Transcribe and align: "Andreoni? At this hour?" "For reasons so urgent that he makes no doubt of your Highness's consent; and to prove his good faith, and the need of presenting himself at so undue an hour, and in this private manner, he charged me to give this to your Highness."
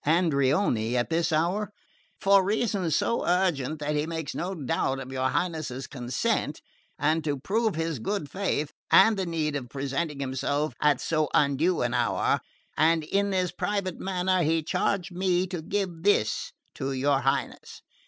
"Andreoni? 0.03 0.97
At 0.97 1.11
this 1.11 1.31
hour?" 1.31 1.71
"For 2.19 2.43
reasons 2.43 2.95
so 2.95 3.23
urgent 3.23 3.77
that 3.77 3.95
he 3.95 4.07
makes 4.07 4.33
no 4.33 4.55
doubt 4.55 4.99
of 4.99 5.11
your 5.11 5.29
Highness's 5.29 5.85
consent; 5.85 6.59
and 6.97 7.23
to 7.23 7.37
prove 7.39 7.75
his 7.75 7.99
good 7.99 8.27
faith, 8.27 8.71
and 8.89 9.15
the 9.15 9.27
need 9.27 9.55
of 9.55 9.69
presenting 9.69 10.19
himself 10.19 10.73
at 10.81 10.99
so 10.99 11.29
undue 11.35 11.83
an 11.83 11.93
hour, 11.93 12.39
and 12.75 13.03
in 13.03 13.29
this 13.29 13.51
private 13.51 13.99
manner, 13.99 14.41
he 14.41 14.63
charged 14.63 15.11
me 15.11 15.45
to 15.45 15.61
give 15.61 16.01
this 16.01 16.51
to 16.73 16.91
your 16.93 17.19
Highness." 17.19 17.83